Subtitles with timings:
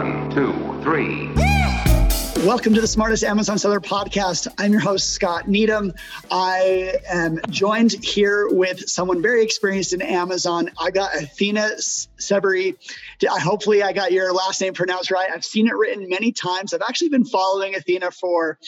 [0.00, 1.28] One, two, three.
[2.46, 4.48] Welcome to the Smartest Amazon Seller Podcast.
[4.56, 5.92] I'm your host, Scott Needham.
[6.30, 10.70] I am joined here with someone very experienced in Amazon.
[10.78, 12.76] I got Athena Severi.
[13.22, 15.28] Hopefully, I got your last name pronounced right.
[15.30, 16.72] I've seen it written many times.
[16.72, 18.58] I've actually been following Athena for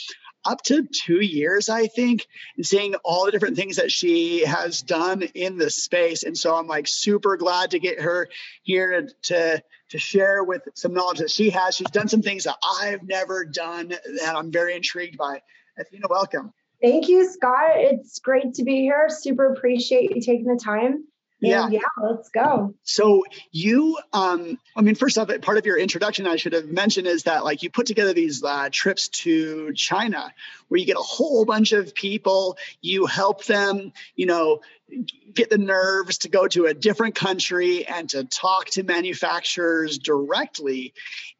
[0.45, 2.27] up to two years, I think,
[2.57, 6.25] and seeing all the different things that she has done in the space.
[6.25, 8.29] And so I'm like super glad to get her
[8.65, 11.77] here to to share with some knowledge that she has.
[11.77, 15.43] She's done some things that I've never done that I'm very intrigued by.
[15.79, 16.53] Athena, welcome.
[16.83, 17.73] Thank you, Scott.
[17.77, 19.09] It's great to be here.
[19.11, 21.05] Super appreciate you taking the time.
[21.43, 21.69] Yeah.
[21.69, 22.75] yeah, let's go.
[22.85, 27.07] So you, um, I mean, first off, part of your introduction I should have mentioned
[27.07, 30.33] is that like you put together these uh, trips to China,
[30.69, 34.61] where you get a whole bunch of people, you help them, you know,
[35.35, 40.93] get the nerves to go to a different country and to talk to manufacturers directly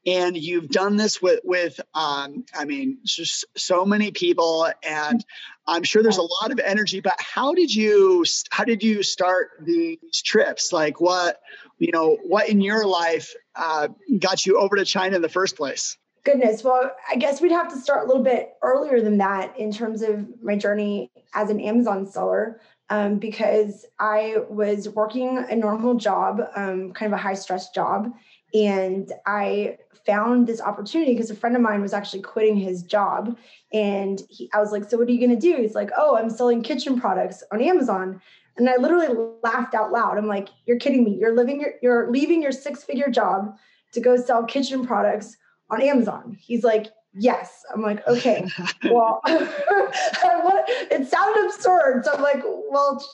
[0.07, 5.25] and you've done this with with um, i mean just so many people and
[5.67, 9.51] i'm sure there's a lot of energy but how did you how did you start
[9.61, 11.41] these trips like what
[11.79, 15.57] you know what in your life uh, got you over to china in the first
[15.57, 16.63] place Goodness.
[16.63, 20.03] Well, I guess we'd have to start a little bit earlier than that in terms
[20.03, 26.41] of my journey as an Amazon seller um, because I was working a normal job,
[26.55, 28.13] um, kind of a high stress job.
[28.55, 33.37] And I found this opportunity because a friend of mine was actually quitting his job.
[33.73, 35.61] And he, I was like, So, what are you going to do?
[35.61, 38.21] He's like, Oh, I'm selling kitchen products on Amazon.
[38.59, 39.09] And I literally
[39.43, 40.19] laughed out loud.
[40.19, 41.17] I'm like, You're kidding me.
[41.19, 43.57] You're living your, you're leaving your six figure job
[43.93, 45.37] to go sell kitchen products
[45.71, 46.37] on Amazon.
[46.41, 47.65] He's like, yes.
[47.73, 48.47] I'm like, okay,
[48.85, 52.05] well, it sounded absurd.
[52.05, 53.05] So I'm like, well,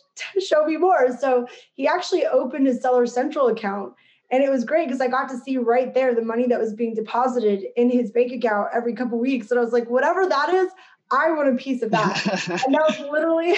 [0.40, 1.16] show me more.
[1.18, 3.94] So he actually opened his Seller Central account.
[4.30, 6.74] And it was great because I got to see right there the money that was
[6.74, 9.50] being deposited in his bank account every couple weeks.
[9.50, 10.70] And I was like, whatever that is,
[11.10, 12.26] I want a piece of that.
[12.66, 13.54] and that was literally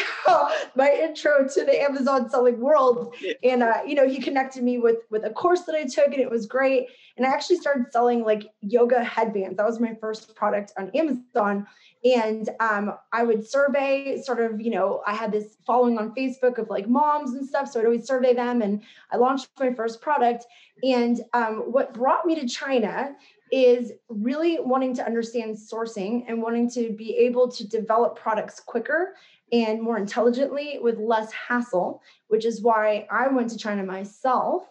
[0.76, 3.14] my intro to the Amazon selling world.
[3.42, 6.20] And uh, you know, he connected me with with a course that I took, and
[6.20, 6.88] it was great.
[7.16, 9.56] And I actually started selling like yoga headbands.
[9.56, 11.66] That was my first product on Amazon.
[12.02, 16.56] And um, I would survey sort of, you know, I had this following on Facebook
[16.56, 17.70] of like moms and stuff.
[17.70, 18.62] So I'd always survey them.
[18.62, 18.82] And
[19.12, 20.46] I launched my first product.
[20.82, 23.14] And um, what brought me to China
[23.52, 29.14] is really wanting to understand sourcing and wanting to be able to develop products quicker
[29.52, 34.64] and more intelligently with less hassle, which is why I went to China myself.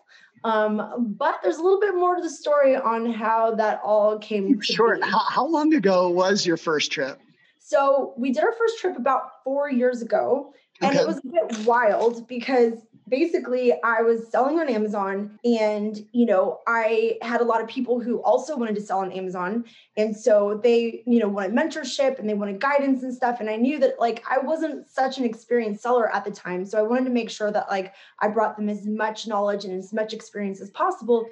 [0.43, 4.59] Um, but there's a little bit more to the story on how that all came.
[4.61, 4.97] Sure.
[5.03, 7.19] How, how long ago was your first trip?
[7.57, 11.01] So we did our first trip about four years ago, and okay.
[11.01, 12.73] it was a bit wild because
[13.09, 17.99] basically I was selling on Amazon and you know I had a lot of people
[17.99, 19.65] who also wanted to sell on Amazon.
[19.97, 23.39] And so they you know wanted mentorship and they wanted guidance and stuff.
[23.39, 26.65] And I knew that like I wasn't such an experienced seller at the time.
[26.65, 29.77] So I wanted to make sure that like I brought them as much knowledge and
[29.77, 31.25] as much experience as possible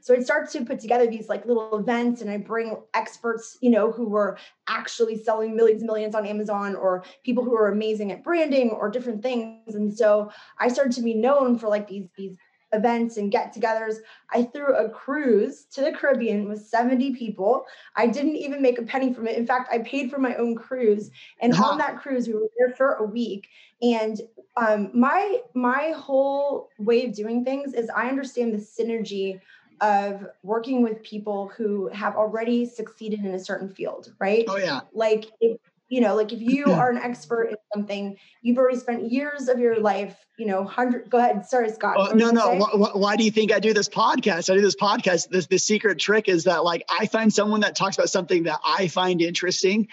[0.00, 3.70] so I'd start to put together these like little events and I bring experts, you
[3.70, 4.38] know, who were
[4.68, 8.90] actually selling millions and millions on Amazon or people who are amazing at branding or
[8.90, 9.74] different things.
[9.74, 12.36] And so I started to be known for like these, these
[12.72, 13.96] events and get togethers.
[14.30, 17.64] I threw a cruise to the Caribbean with 70 people.
[17.96, 19.36] I didn't even make a penny from it.
[19.36, 21.10] In fact, I paid for my own cruise.
[21.40, 23.48] And on that cruise, we were there for a week.
[23.82, 24.20] And
[24.56, 29.40] um, my my whole way of doing things is I understand the synergy
[29.82, 34.44] of working with people who have already succeeded in a certain field, right?
[34.48, 34.80] Oh yeah.
[34.94, 39.12] Like if you know, like if you are an expert in something, you've already spent
[39.12, 41.10] years of your life, you know, hundred.
[41.10, 41.96] Go ahead, sorry, Scott.
[41.98, 42.54] Oh, no, no.
[42.54, 44.48] Why, why, do you think I do this podcast?
[44.48, 45.28] I do this podcast.
[45.28, 48.60] This the secret trick is that like I find someone that talks about something that
[48.64, 49.88] I find interesting,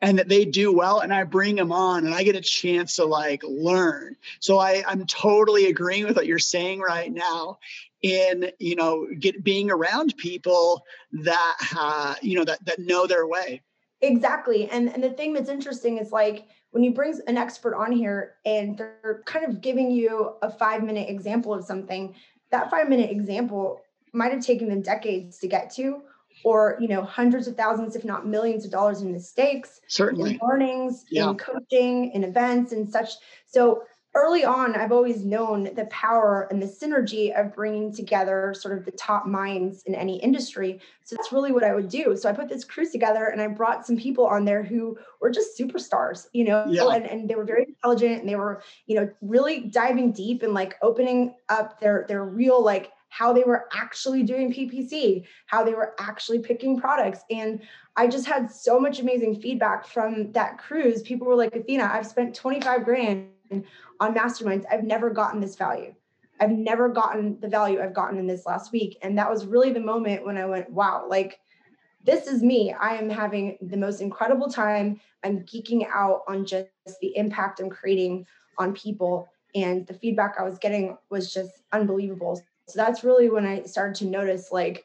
[0.00, 2.96] and that they do well and i bring them on and i get a chance
[2.96, 4.16] to like learn.
[4.40, 7.58] So i i'm totally agreeing with what you're saying right now
[8.02, 13.26] in you know get being around people that uh, you know that that know their
[13.26, 13.62] way.
[14.00, 17.90] Exactly and and the thing that's interesting is like when you bring an expert on
[17.90, 22.14] here and they're kind of giving you a five minute example of something
[22.50, 23.80] that five minute example
[24.12, 26.02] might have taken them decades to get to
[26.44, 30.40] or you know hundreds of thousands if not millions of dollars in mistakes certainly in
[30.46, 31.30] learnings yeah.
[31.30, 33.14] in coaching in events and such
[33.46, 33.82] so
[34.16, 38.84] early on, I've always known the power and the synergy of bringing together sort of
[38.84, 40.80] the top minds in any industry.
[41.04, 42.16] So that's really what I would do.
[42.16, 45.30] So I put this cruise together and I brought some people on there who were
[45.30, 46.88] just superstars, you know, yeah.
[46.88, 50.54] and, and they were very intelligent and they were, you know, really diving deep and
[50.54, 55.72] like opening up their their real like how they were actually doing PPC, how they
[55.72, 57.20] were actually picking products.
[57.30, 57.62] And
[57.96, 61.00] I just had so much amazing feedback from that cruise.
[61.00, 63.28] People were like, Athena, I've spent 25 grand
[64.00, 64.64] on masterminds.
[64.70, 65.94] I've never gotten this value.
[66.40, 68.98] I've never gotten the value I've gotten in this last week.
[69.00, 71.40] And that was really the moment when I went, wow, like
[72.04, 72.74] this is me.
[72.78, 75.00] I am having the most incredible time.
[75.24, 76.68] I'm geeking out on just
[77.00, 78.26] the impact I'm creating
[78.58, 79.26] on people.
[79.54, 82.42] And the feedback I was getting was just unbelievable.
[82.68, 84.84] So that's really when I started to notice like,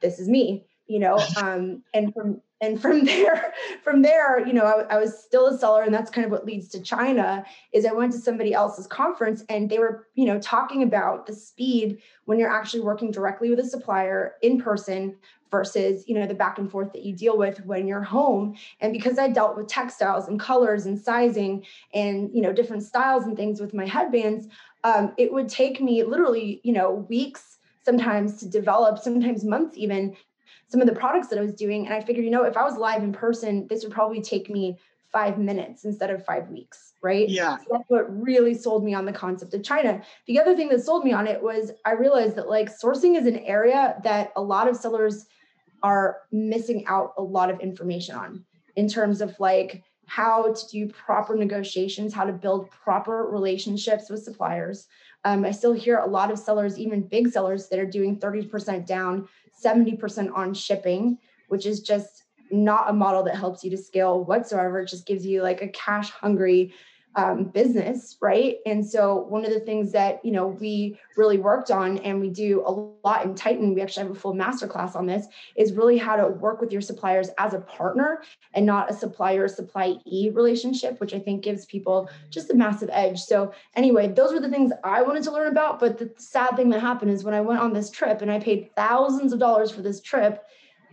[0.00, 3.52] this is me, you know, um, and from and from there
[3.84, 6.44] from there you know I, I, was still a seller and that's kind of what
[6.44, 10.40] leads to china is i went to somebody else's conference and they were you know
[10.40, 15.16] talking about the speed when you're actually working directly with a supplier in person
[15.50, 18.56] versus you know the back and forth that you deal with when you're home.
[18.80, 21.64] And because i dealt with textiles and colors and sizing
[21.94, 24.48] and you know different styles and things with my headbands
[24.84, 30.16] um, it would take me literally you know weeks sometimes to develop sometimes months even
[30.68, 31.86] some of the products that I was doing.
[31.86, 34.50] And I figured, you know, if I was live in person, this would probably take
[34.50, 34.78] me
[35.10, 37.28] five minutes instead of five weeks, right?
[37.28, 37.56] Yeah.
[37.56, 40.02] So that's what really sold me on the concept of China.
[40.26, 43.26] The other thing that sold me on it was I realized that like sourcing is
[43.26, 45.26] an area that a lot of sellers
[45.82, 48.44] are missing out a lot of information on
[48.76, 54.22] in terms of like how to do proper negotiations, how to build proper relationships with
[54.22, 54.88] suppliers.
[55.24, 58.86] Um, I still hear a lot of sellers, even big sellers, that are doing 30%
[58.86, 59.28] down
[59.62, 61.18] 70% on shipping,
[61.48, 64.80] which is just not a model that helps you to scale whatsoever.
[64.80, 66.72] It just gives you like a cash hungry
[67.14, 68.56] um, business, right?
[68.66, 72.30] And so one of the things that you know we really worked on, and we
[72.30, 72.70] do a
[73.06, 75.26] lot in Titan, we actually have a full masterclass on this,
[75.56, 78.22] is really how to work with your suppliers as a partner
[78.54, 83.18] and not a supplier supplyee relationship, which I think gives people just a massive edge.
[83.20, 85.80] So anyway, those were the things I wanted to learn about.
[85.80, 88.38] But the sad thing that happened is when I went on this trip and I
[88.38, 90.44] paid thousands of dollars for this trip,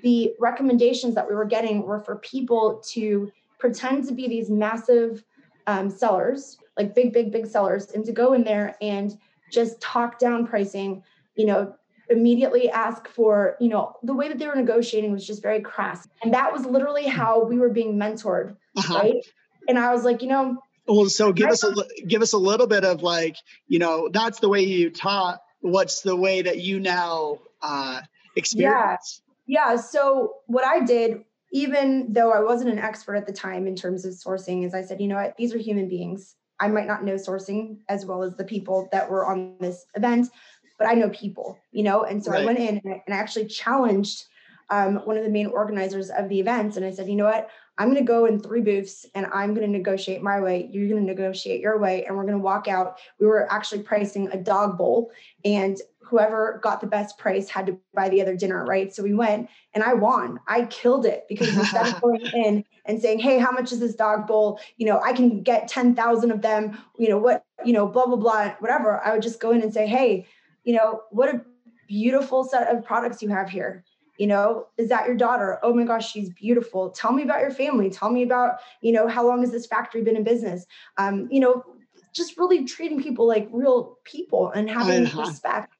[0.02, 5.24] the recommendations that we were getting were for people to pretend to be these massive
[5.68, 9.18] um, sellers, like big, big, big sellers, and to go in there and
[9.52, 11.04] just talk down pricing,
[11.36, 11.74] you know,
[12.10, 16.08] immediately ask for, you know, the way that they were negotiating was just very crass.
[16.24, 18.94] And that was literally how we were being mentored, uh-huh.
[18.94, 19.26] right?
[19.68, 20.58] And I was like, you know,
[20.88, 21.74] well, so give us a
[22.08, 25.40] give us a little bit of like, you know, that's the way you taught.
[25.62, 28.02] What's the way that you now uh,
[28.36, 29.22] experience?
[29.48, 29.72] Yeah.
[29.72, 29.78] yeah.
[29.78, 34.06] So what I did even though I wasn't an expert at the time in terms
[34.06, 36.36] of sourcing, as I said, you know what, these are human beings.
[36.60, 40.30] I might not know sourcing as well as the people that were on this event,
[40.78, 42.04] but I know people, you know?
[42.04, 42.42] And so right.
[42.42, 44.26] I went in and I, actually challenged
[44.70, 46.78] um, one of the main organizers of the events.
[46.78, 47.50] And I said, you know what?
[47.78, 50.70] I'm going to go in three booths and I'm going to negotiate my way.
[50.72, 52.06] You're going to negotiate your way.
[52.06, 52.98] And we're going to walk out.
[53.20, 55.12] We were actually pricing a dog bowl.
[55.44, 55.78] And
[56.08, 58.94] whoever got the best price had to buy the other dinner, right?
[58.94, 60.40] So we went and I won.
[60.48, 63.96] I killed it because instead of going in and saying, "Hey, how much is this
[63.96, 66.78] dog bowl?" You know, I can get ten thousand of them.
[66.98, 67.44] You know what?
[67.64, 69.02] You know, blah blah blah, whatever.
[69.04, 70.28] I would just go in and say, "Hey,
[70.64, 71.42] you know, what a
[71.88, 73.84] beautiful set of products you have here."
[74.18, 75.60] You know, is that your daughter?
[75.62, 76.90] Oh my gosh, she's beautiful.
[76.92, 77.90] Tell me about your family.
[77.90, 80.66] Tell me about, you know, how long has this factory been in business?
[80.98, 81.66] Um, you know,
[82.14, 85.20] just really treating people like real people and having uh-huh.
[85.20, 85.75] respect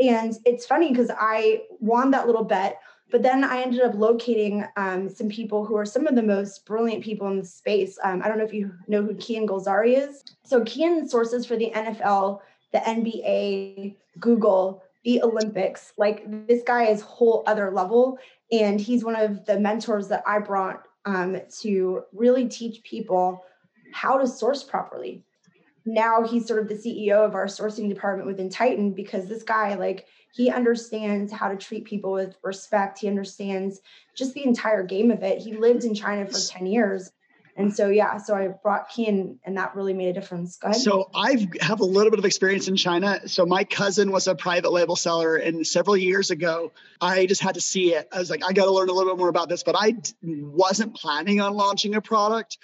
[0.00, 4.64] and it's funny because I won that little bet, but then I ended up locating
[4.76, 7.98] um, some people who are some of the most brilliant people in the space.
[8.04, 10.22] Um, I don't know if you know who Kian Golzari is.
[10.44, 12.40] So Kian sources for the NFL,
[12.72, 15.92] the NBA, Google, the Olympics.
[15.96, 18.18] Like this guy is whole other level,
[18.52, 23.42] and he's one of the mentors that I brought um, to really teach people
[23.92, 25.24] how to source properly
[25.94, 29.74] now he's sort of the CEO of our sourcing department within Titan because this guy,
[29.74, 32.98] like, he understands how to treat people with respect.
[32.98, 33.80] He understands
[34.14, 35.38] just the entire game of it.
[35.38, 37.10] He lived in China for 10 years.
[37.56, 40.60] And so, yeah, so I brought Kian and that really made a difference.
[40.74, 43.26] So I have a little bit of experience in China.
[43.26, 47.56] So my cousin was a private label seller and several years ago, I just had
[47.56, 48.08] to see it.
[48.12, 49.94] I was like, I got to learn a little bit more about this, but I
[50.22, 52.58] wasn't planning on launching a product.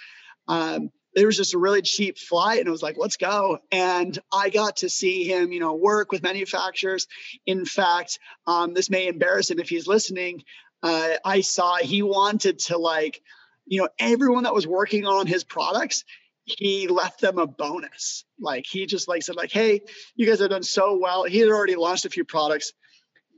[0.47, 3.59] Um, there was just a really cheap flight and I was like, let's go.
[3.71, 7.07] And I got to see him, you know, work with manufacturers.
[7.45, 10.43] In fact, um, this may embarrass him if he's listening.
[10.83, 13.21] Uh, I saw he wanted to like,
[13.65, 16.03] you know, everyone that was working on his products,
[16.43, 18.25] he left them a bonus.
[18.39, 19.81] Like he just like said, like, hey,
[20.15, 21.23] you guys have done so well.
[21.23, 22.73] He had already launched a few products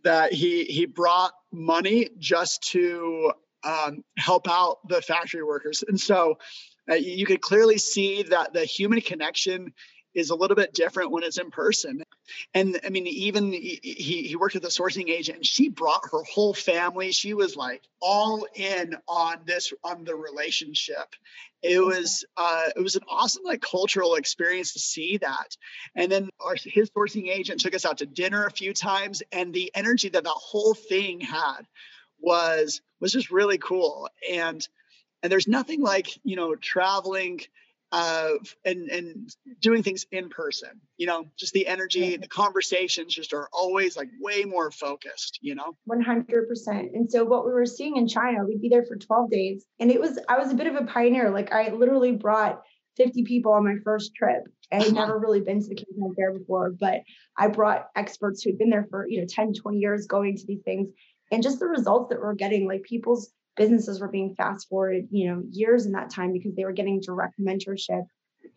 [0.04, 3.32] that he he brought money just to
[3.64, 5.84] um, help out the factory workers.
[5.88, 6.38] And so
[6.90, 9.74] uh, you could clearly see that the human connection
[10.18, 12.02] is a little bit different when it's in person.
[12.56, 16.24] And I mean, even he, he worked with a sourcing agent and she brought her
[16.24, 17.12] whole family.
[17.12, 21.14] She was like all in on this, on the relationship.
[21.62, 25.56] It was, uh, it was an awesome like cultural experience to see that.
[25.96, 29.54] And then our, his sourcing agent took us out to dinner a few times and
[29.54, 31.62] the energy that the whole thing had
[32.20, 34.10] was, was just really cool.
[34.32, 34.68] And,
[35.24, 37.42] and there's nothing like, you know, traveling
[37.92, 38.32] uh,
[38.66, 40.70] and and doing things in person.
[40.98, 45.40] You know, just the energy, the conversations just are always like way more focused.
[45.42, 46.92] You know, one hundred percent.
[46.94, 49.90] And so what we were seeing in China, we'd be there for twelve days, and
[49.90, 51.30] it was I was a bit of a pioneer.
[51.30, 52.62] Like I literally brought
[52.98, 54.44] 50 people on my first trip.
[54.72, 57.04] I had never really been to the Canton Fair before, but
[57.38, 60.46] I brought experts who had been there for, you know, 10, 20 years going to
[60.46, 60.90] these things.
[61.32, 65.28] And just the results that we're getting, like people's businesses were being fast forwarded, you
[65.28, 68.04] know, years in that time because they were getting direct mentorship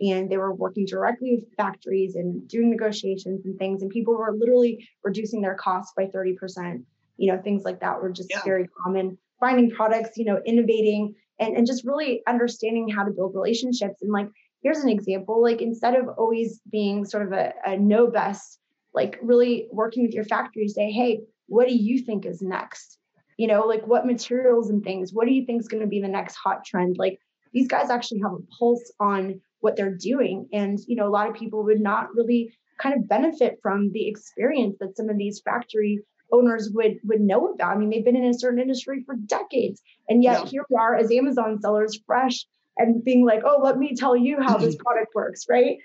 [0.00, 3.82] and they were working directly with factories and doing negotiations and things.
[3.82, 6.84] And people were literally reducing their costs by 30%.
[7.16, 8.42] You know, things like that were just yeah.
[8.44, 9.18] very common.
[9.40, 14.00] Finding products, you know, innovating and, and just really understanding how to build relationships.
[14.02, 14.28] And like,
[14.62, 18.58] here's an example like, instead of always being sort of a, a no best,
[18.94, 22.99] like really working with your factory say, hey, what do you think is next?
[23.40, 26.02] You know like what materials and things what do you think is going to be
[26.02, 26.98] the next hot trend?
[26.98, 27.18] Like
[27.54, 31.26] these guys actually have a pulse on what they're doing and you know a lot
[31.26, 35.40] of people would not really kind of benefit from the experience that some of these
[35.42, 37.74] factory owners would would know about.
[37.74, 40.50] I mean they've been in a certain industry for decades and yet yeah.
[40.50, 44.38] here we are as amazon sellers fresh and being like oh let me tell you
[44.38, 45.78] how this product works right?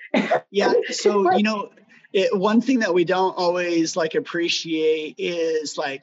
[0.51, 1.69] Yeah so you know
[2.11, 6.01] it, one thing that we don't always like appreciate is like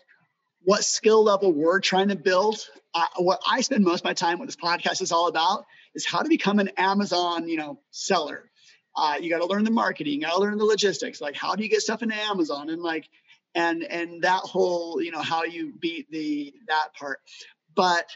[0.64, 2.68] what skill level we're trying to build.
[2.94, 5.64] Uh, what I spend most of my time, what this podcast is all about
[5.94, 8.50] is how to become an Amazon, you know, seller.
[8.94, 11.20] Uh, you got to learn the marketing, you got to learn the logistics.
[11.20, 13.08] Like, how do you get stuff into Amazon, and like,
[13.54, 17.20] and and that whole, you know, how you beat the that part.
[17.74, 18.06] But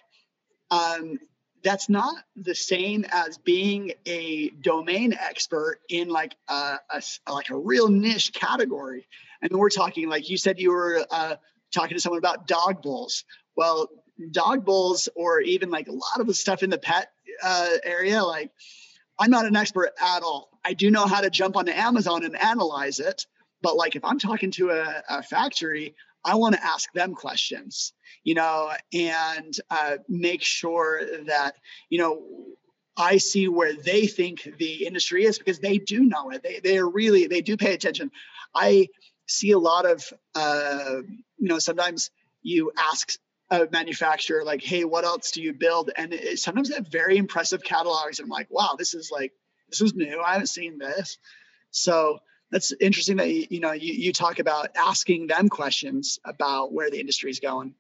[0.71, 1.19] um,
[1.62, 7.57] that's not the same as being a domain expert in like a, a like a
[7.57, 9.07] real niche category.
[9.43, 11.07] Mean, we're talking like you said you were.
[11.11, 11.37] Uh,
[11.73, 13.25] talking to someone about dog bowls.
[13.56, 13.88] Well,
[14.30, 17.11] dog bowls, or even like a lot of the stuff in the pet
[17.42, 18.50] uh, area, like
[19.18, 20.50] I'm not an expert at all.
[20.64, 23.26] I do know how to jump onto Amazon and analyze it.
[23.62, 25.94] But like if I'm talking to a, a factory,
[26.25, 27.92] I want to ask them questions,
[28.25, 31.54] you know, and uh, make sure that,
[31.88, 32.23] you know,
[32.96, 36.42] I see where they think the industry is because they do know it.
[36.42, 38.11] They they are really they do pay attention.
[38.54, 38.88] I
[39.26, 41.00] see a lot of uh,
[41.38, 42.11] you know sometimes
[42.42, 43.18] you ask
[43.50, 47.16] a manufacturer like hey what else do you build and it, sometimes they have very
[47.16, 49.33] impressive catalogs and i'm like wow this is like
[49.71, 51.18] this is new i haven't seen this
[51.71, 52.18] so
[52.50, 56.90] that's interesting that you, you know you, you talk about asking them questions about where
[56.90, 57.73] the industry is going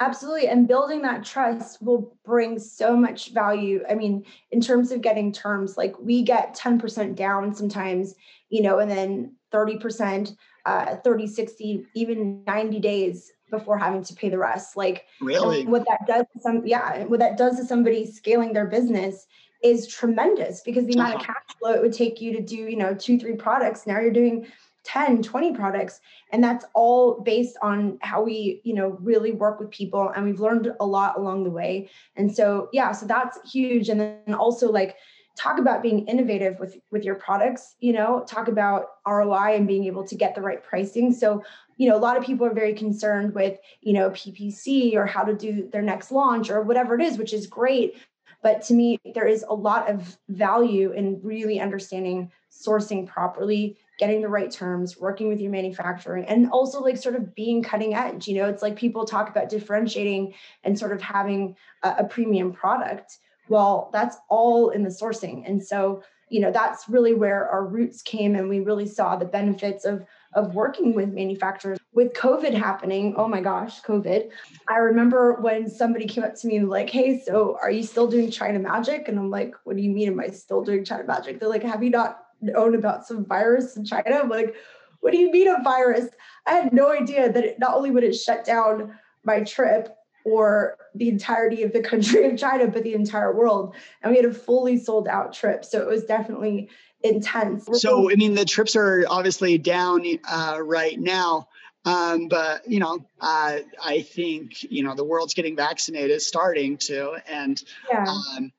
[0.00, 0.48] Absolutely.
[0.48, 3.84] And building that trust will bring so much value.
[3.88, 8.16] I mean, in terms of getting terms, like we get 10% down sometimes,
[8.48, 10.34] you know, and then 30%
[10.66, 14.76] uh, 30, 60, even 90 days before having to pay the rest.
[14.76, 18.66] Like really what that does to some yeah, what that does to somebody scaling their
[18.66, 19.26] business
[19.62, 21.20] is tremendous because the amount uh-huh.
[21.20, 23.86] of cash flow it would take you to do, you know, two, three products.
[23.86, 24.46] Now you're doing
[24.84, 26.00] 10 20 products
[26.32, 30.40] and that's all based on how we you know really work with people and we've
[30.40, 34.72] learned a lot along the way and so yeah so that's huge and then also
[34.72, 34.96] like
[35.36, 39.84] talk about being innovative with with your products you know talk about roi and being
[39.84, 41.12] able to get the right pricing.
[41.12, 41.42] So
[41.76, 45.24] you know a lot of people are very concerned with you know ppc or how
[45.24, 47.96] to do their next launch or whatever it is which is great.
[48.42, 54.20] But to me there is a lot of value in really understanding sourcing properly getting
[54.20, 58.28] the right terms working with your manufacturing and also like sort of being cutting edge.
[58.28, 62.52] You know it's like people talk about differentiating and sort of having a, a premium
[62.52, 63.18] product
[63.48, 65.48] well, that's all in the sourcing.
[65.48, 69.24] And so, you know, that's really where our roots came and we really saw the
[69.24, 71.78] benefits of of working with manufacturers.
[71.92, 74.30] With COVID happening, oh my gosh, COVID.
[74.68, 78.06] I remember when somebody came up to me and like, hey, so are you still
[78.06, 79.08] doing China magic?
[79.08, 81.38] And I'm like, what do you mean am I still doing China magic?
[81.38, 84.20] They're like, have you not known about some virus in China?
[84.22, 84.54] I'm like,
[85.00, 86.08] what do you mean a virus?
[86.46, 89.94] I had no idea that it, not only would it shut down my trip,
[90.24, 93.74] or the entirety of the country of China, but the entire world.
[94.02, 95.64] And we had a fully sold out trip.
[95.64, 96.68] So it was definitely
[97.02, 97.68] intense.
[97.80, 101.48] So, I mean, the trips are obviously down uh, right now.
[101.84, 107.20] Um, but you know, uh, I think you know the world's getting vaccinated, starting to,
[107.26, 107.60] and
[107.90, 108.04] yeah.
[108.06, 108.52] um,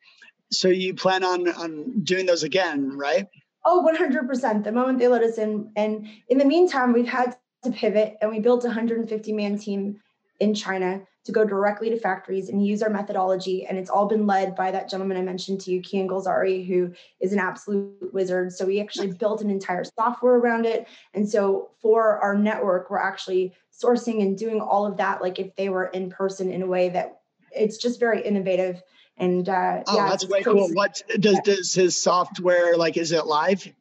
[0.52, 3.28] so you plan on on doing those again, right?
[3.66, 4.64] Oh, 100%.
[4.64, 5.72] The moment they let us in.
[5.76, 10.02] And in the meantime, we've had to pivot and we built a 150 man team
[10.44, 13.66] in China to go directly to factories and use our methodology.
[13.66, 16.92] And it's all been led by that gentleman I mentioned to you, Kian Golzari, who
[17.22, 18.52] is an absolute wizard.
[18.52, 20.86] So we actually built an entire software around it.
[21.14, 25.56] And so for our network, we're actually sourcing and doing all of that like if
[25.56, 27.22] they were in person in a way that
[27.52, 28.84] it's just very innovative.
[29.16, 30.70] And uh, oh, yeah, that's way cool.
[30.74, 32.98] What does does his software like?
[32.98, 33.72] Is it live?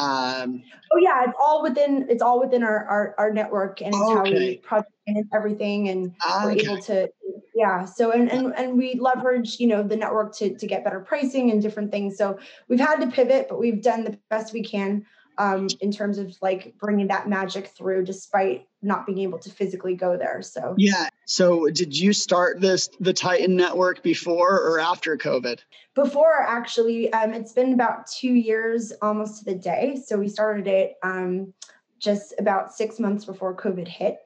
[0.00, 3.96] Um, oh yeah, it's all within it's all within our our, our network and it's
[3.96, 4.14] okay.
[4.14, 6.44] how we project and everything, and okay.
[6.44, 7.08] we're able to
[7.54, 7.84] yeah.
[7.84, 11.50] So and and and we leverage you know the network to to get better pricing
[11.50, 12.16] and different things.
[12.16, 15.06] So we've had to pivot, but we've done the best we can
[15.38, 19.94] um, in terms of like bringing that magic through despite not being able to physically
[19.94, 20.42] go there.
[20.42, 21.08] So, yeah.
[21.26, 25.60] So, did you start this, the Titan network before or after COVID?
[25.94, 27.12] Before, actually.
[27.12, 30.00] Um, it's been about two years almost to the day.
[30.04, 31.52] So, we started it um,
[31.98, 34.18] just about six months before COVID hit.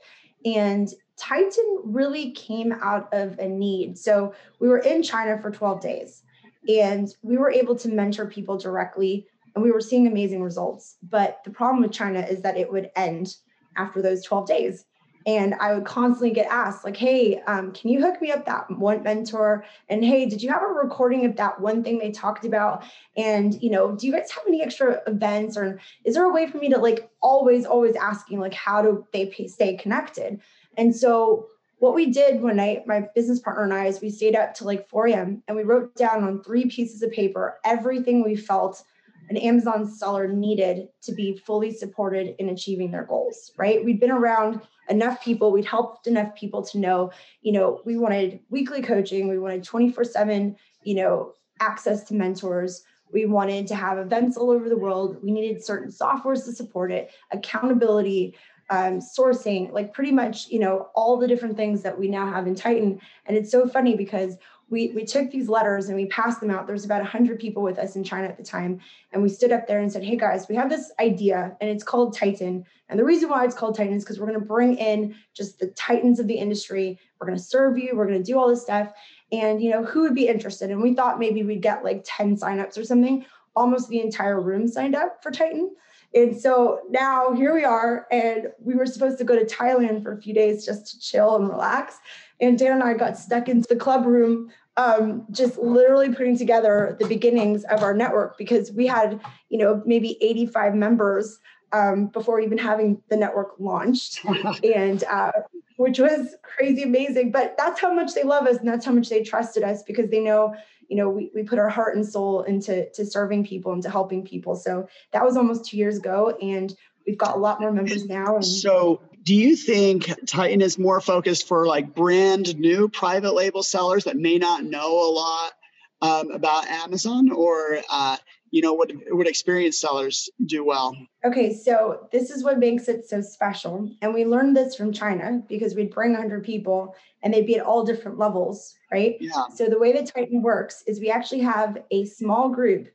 [0.44, 3.98] And Titan really came out of a need.
[3.98, 6.22] So, we were in China for 12 days
[6.68, 10.96] and we were able to mentor people directly and we were seeing amazing results.
[11.02, 13.34] But the problem with China is that it would end
[13.76, 14.84] after those 12 days.
[15.28, 18.70] And I would constantly get asked, like, hey, um, can you hook me up that
[18.70, 19.62] one mentor?
[19.90, 22.82] And hey, did you have a recording of that one thing they talked about?
[23.14, 25.58] And, you know, do you guys have any extra events?
[25.58, 29.06] Or is there a way for me to like always, always asking, like, how do
[29.12, 30.40] they stay connected?
[30.78, 34.34] And so what we did one night, my business partner and I, is we stayed
[34.34, 35.42] up to like 4 a.m.
[35.46, 38.82] and we wrote down on three pieces of paper everything we felt
[39.28, 43.84] an Amazon seller needed to be fully supported in achieving their goals, right?
[43.84, 48.40] We'd been around enough people, we'd helped enough people to know, you know, we wanted
[48.48, 52.82] weekly coaching, we wanted 24 7, you know, access to mentors.
[53.10, 55.18] We wanted to have events all over the world.
[55.22, 58.36] We needed certain softwares to support it, accountability,
[58.70, 62.46] um, sourcing, like pretty much, you know, all the different things that we now have
[62.46, 63.00] in Titan.
[63.26, 64.36] And it's so funny because
[64.70, 66.66] we we took these letters and we passed them out.
[66.66, 68.80] There's about 100 people with us in China at the time,
[69.12, 71.84] and we stood up there and said, "Hey guys, we have this idea, and it's
[71.84, 72.64] called Titan.
[72.88, 75.58] And the reason why it's called Titan is because we're going to bring in just
[75.58, 76.98] the titans of the industry.
[77.18, 77.92] We're going to serve you.
[77.94, 78.92] We're going to do all this stuff,
[79.32, 80.70] and you know who would be interested?
[80.70, 83.24] And we thought maybe we'd get like 10 signups or something.
[83.56, 85.70] Almost the entire room signed up for Titan."
[86.14, 90.12] And so now here we are, and we were supposed to go to Thailand for
[90.12, 91.98] a few days just to chill and relax.
[92.40, 96.96] And Dan and I got stuck into the club room, um, just literally putting together
[97.00, 101.40] the beginnings of our network because we had, you know, maybe 85 members
[101.72, 104.24] um, before even having the network launched,
[104.64, 105.32] and uh,
[105.76, 107.30] which was crazy amazing.
[107.30, 110.08] But that's how much they love us, and that's how much they trusted us because
[110.10, 110.54] they know
[110.88, 113.90] you know we, we put our heart and soul into to serving people and to
[113.90, 116.74] helping people so that was almost two years ago and
[117.06, 121.02] we've got a lot more members now and so do you think titan is more
[121.02, 125.52] focused for like brand new private label sellers that may not know a lot
[126.00, 127.30] um, about amazon?
[127.30, 128.16] Or uh,
[128.50, 130.96] you know would would experienced sellers do well?
[131.26, 133.90] Okay so this is what makes it so special.
[134.00, 137.66] And we learned this from china because we'd bring 100 people and they'd be at
[137.66, 139.18] all different levels right?
[139.20, 139.48] Yeah.
[139.54, 142.88] so the way that titan works is we actually have a small group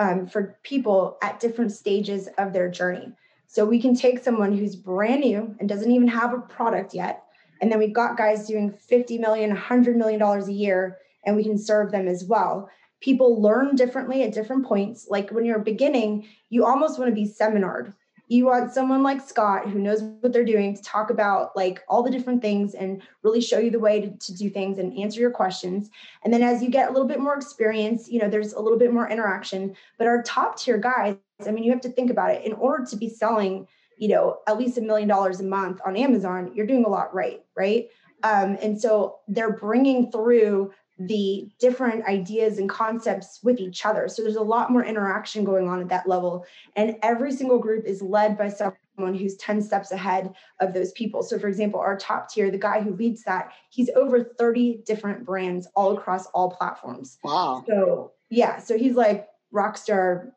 [0.00, 3.12] um, for people at different stages of their journey
[3.48, 7.24] so we can take someone who's brand new and doesn't even have a product yet
[7.60, 11.42] and then we've got guys doing 50 million 100 million dollars a year and we
[11.42, 15.06] can serve them as well people learn differently at different points.
[15.08, 17.94] Like when you're beginning, you almost want to be seminared.
[18.28, 22.02] You want someone like Scott who knows what they're doing to talk about like all
[22.02, 25.20] the different things and really show you the way to, to do things and answer
[25.20, 25.90] your questions.
[26.22, 28.78] And then as you get a little bit more experience, you know, there's a little
[28.78, 29.74] bit more interaction.
[29.96, 32.44] But our top tier guys, I mean, you have to think about it.
[32.44, 35.96] In order to be selling, you know, at least a million dollars a month on
[35.96, 37.88] Amazon, you're doing a lot right, right?
[38.22, 44.08] Um, and so they're bringing through the different ideas and concepts with each other.
[44.08, 46.44] So there's a lot more interaction going on at that level.
[46.74, 51.22] And every single group is led by someone who's 10 steps ahead of those people.
[51.22, 55.24] So, for example, our top tier, the guy who leads that, he's over 30 different
[55.24, 57.18] brands all across all platforms.
[57.22, 57.64] Wow.
[57.68, 58.58] So, yeah.
[58.58, 60.32] So he's like rockstar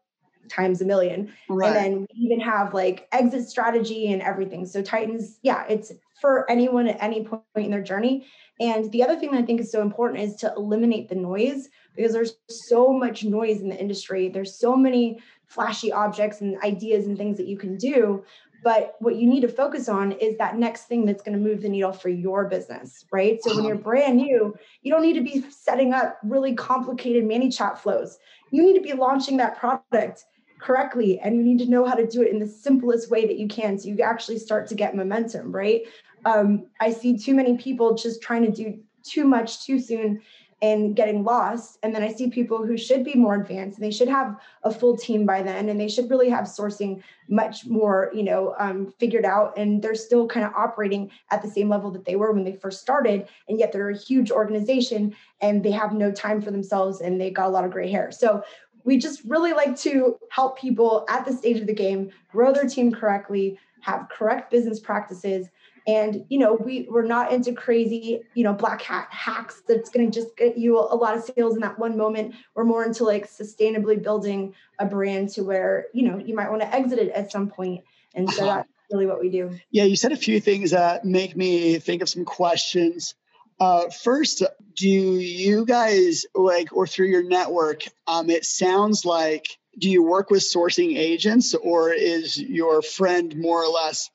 [0.51, 1.33] times a million.
[1.49, 1.67] Right.
[1.67, 4.65] And then we even have like exit strategy and everything.
[4.65, 8.27] So Titans, yeah, it's for anyone at any point in their journey.
[8.59, 11.69] And the other thing that I think is so important is to eliminate the noise
[11.95, 14.29] because there's so much noise in the industry.
[14.29, 18.23] There's so many flashy objects and ideas and things that you can do.
[18.63, 21.63] But what you need to focus on is that next thing that's going to move
[21.63, 23.41] the needle for your business, right?
[23.41, 23.83] So when you're mm-hmm.
[23.83, 28.19] brand new, you don't need to be setting up really complicated ManyChat flows.
[28.51, 30.25] You need to be launching that product
[30.61, 33.37] correctly and you need to know how to do it in the simplest way that
[33.37, 35.81] you can so you actually start to get momentum right
[36.25, 40.21] um, i see too many people just trying to do too much too soon
[40.63, 41.79] and getting lost.
[41.81, 44.71] And then I see people who should be more advanced and they should have a
[44.71, 48.93] full team by then and they should really have sourcing much more, you know, um,
[48.99, 49.57] figured out.
[49.57, 52.53] And they're still kind of operating at the same level that they were when they
[52.53, 53.27] first started.
[53.49, 57.31] And yet they're a huge organization and they have no time for themselves and they
[57.31, 58.11] got a lot of gray hair.
[58.11, 58.43] So
[58.83, 62.67] we just really like to help people at the stage of the game grow their
[62.67, 65.47] team correctly, have correct business practices,
[65.87, 70.09] and you know we we're not into crazy you know black hat hacks that's going
[70.09, 72.35] to just get you a, lot of sales in that one moment.
[72.55, 76.61] We're more into like sustainably building a brand to where you know you might want
[76.61, 78.55] to exit it at some point and so uh-huh.
[78.57, 79.57] that's really what we do.
[79.71, 83.15] Yeah you said a few things that make me think of some questions
[83.61, 84.43] uh, first
[84.75, 89.45] do you guys like or through your network um, it sounds like
[89.79, 94.09] do you work with sourcing agents or is your friend more or less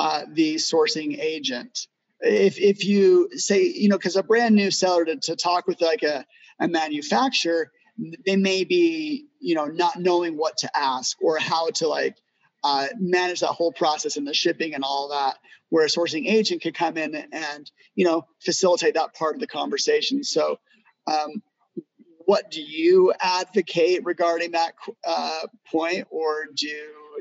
[0.00, 1.86] uh, the sourcing agent.
[2.20, 5.82] If, if you say, you know, because a brand new seller to, to talk with
[5.82, 6.24] like a,
[6.58, 7.70] a manufacturer,
[8.24, 12.16] they may be, you know, not knowing what to ask or how to like
[12.62, 15.36] uh, manage that whole process and the shipping and all that.
[15.68, 19.46] Where a sourcing agent could come in and, you know, facilitate that part of the
[19.46, 20.24] conversation.
[20.24, 20.58] So,
[21.06, 21.42] um,
[22.26, 24.72] what do you advocate regarding that
[25.06, 26.66] uh, point, or do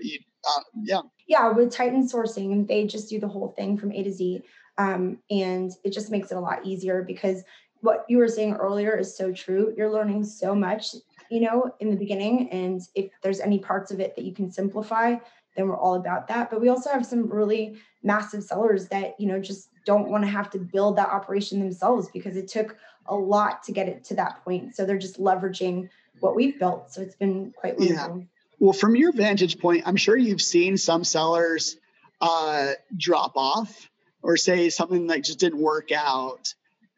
[0.01, 1.01] you uh, yeah.
[1.27, 4.41] Yeah, with Titan sourcing, they just do the whole thing from A to Z.
[4.77, 7.43] Um, and it just makes it a lot easier because
[7.81, 9.73] what you were saying earlier is so true.
[9.77, 10.95] You're learning so much,
[11.29, 12.49] you know, in the beginning.
[12.49, 15.15] And if there's any parts of it that you can simplify,
[15.55, 16.49] then we're all about that.
[16.49, 20.29] But we also have some really massive sellers that, you know, just don't want to
[20.29, 24.15] have to build that operation themselves because it took a lot to get it to
[24.15, 24.75] that point.
[24.75, 25.89] So they're just leveraging
[26.19, 26.91] what we've built.
[26.91, 28.19] So it's been quite wonderful.
[28.19, 28.25] Yeah.
[28.59, 31.77] Well, from your vantage point, I'm sure you've seen some sellers
[32.21, 33.89] uh, drop off
[34.21, 36.53] or say something that just didn't work out.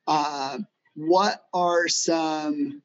[0.08, 0.58] Uh,
[0.96, 2.82] what are some,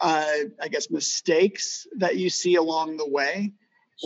[0.00, 3.52] uh, I guess, mistakes that you see along the way?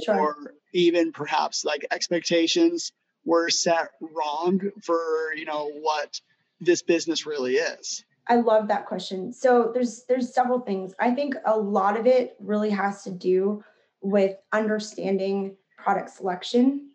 [0.05, 0.19] Sure.
[0.19, 0.37] Or
[0.73, 2.93] even perhaps like expectations
[3.25, 6.21] were set wrong for, you know, what
[6.61, 8.05] this business really is?
[8.29, 9.33] I love that question.
[9.33, 10.95] So there's there's several things.
[10.99, 13.63] I think a lot of it really has to do
[14.01, 16.91] with understanding product selection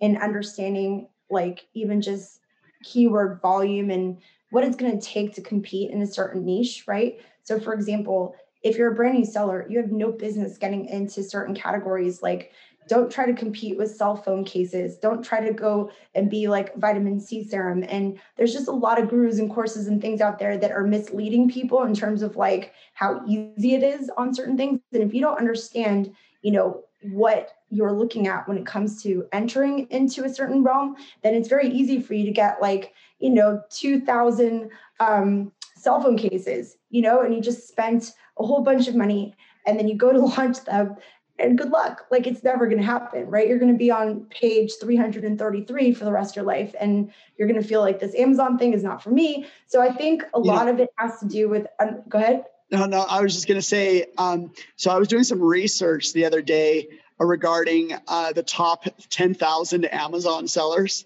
[0.00, 2.40] and understanding like even just
[2.82, 4.18] keyword volume and
[4.50, 7.20] what it's going to take to compete in a certain niche, right?
[7.42, 11.22] So, for example, if you're a brand new seller, you have no business getting into
[11.22, 12.22] certain categories.
[12.22, 12.52] Like,
[12.88, 14.98] don't try to compete with cell phone cases.
[14.98, 17.84] Don't try to go and be like vitamin C serum.
[17.88, 20.82] And there's just a lot of gurus and courses and things out there that are
[20.82, 24.80] misleading people in terms of like how easy it is on certain things.
[24.92, 29.26] And if you don't understand you know what you're looking at when it comes to
[29.32, 33.30] entering into a certain realm then it's very easy for you to get like you
[33.30, 34.68] know 2000
[35.00, 35.50] um,
[35.82, 39.34] cell phone cases you know and you just spent a whole bunch of money
[39.66, 40.96] and then you go to launch them
[41.38, 44.20] and good luck like it's never going to happen right you're going to be on
[44.30, 48.14] page 333 for the rest of your life and you're going to feel like this
[48.14, 50.52] amazon thing is not for me so i think a yeah.
[50.52, 53.46] lot of it has to do with um, go ahead no, no, I was just
[53.46, 54.06] going to say.
[54.16, 59.84] Um, so I was doing some research the other day regarding uh, the top 10,000
[59.84, 61.04] Amazon sellers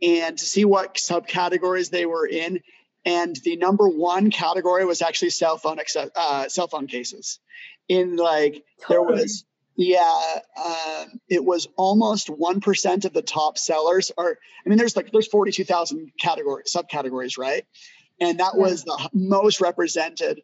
[0.00, 2.60] and to see what subcategories they were in.
[3.04, 5.78] And the number one category was actually cell phone
[6.16, 7.38] uh, cell phone cases.
[7.88, 9.44] In like there was
[9.76, 14.12] yeah, uh, it was almost one percent of the top sellers.
[14.16, 17.64] Are I mean, there's like there's forty two thousand categories subcategories, right?
[18.20, 20.40] And that was the most represented.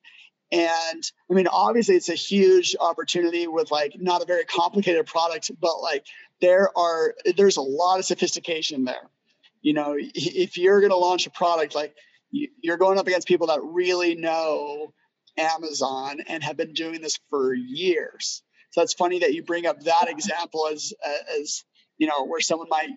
[0.53, 5.51] And I mean, obviously, it's a huge opportunity with like not a very complicated product,
[5.61, 6.05] but like
[6.41, 9.09] there are there's a lot of sophistication there.
[9.63, 11.95] You know, if you're going to launch a product, like
[12.31, 14.93] you're going up against people that really know
[15.37, 18.43] Amazon and have been doing this for years.
[18.71, 20.93] So it's funny that you bring up that example as
[21.41, 21.65] as
[21.99, 22.91] you know where someone might